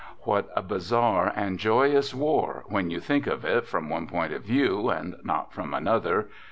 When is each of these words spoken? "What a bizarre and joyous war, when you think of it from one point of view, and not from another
"What 0.21 0.49
a 0.55 0.63
bizarre 0.63 1.31
and 1.35 1.59
joyous 1.59 2.11
war, 2.11 2.63
when 2.65 2.89
you 2.89 2.99
think 2.99 3.27
of 3.27 3.45
it 3.45 3.67
from 3.67 3.87
one 3.87 4.07
point 4.07 4.33
of 4.33 4.41
view, 4.41 4.89
and 4.89 5.15
not 5.23 5.53
from 5.53 5.75
another 5.75 6.27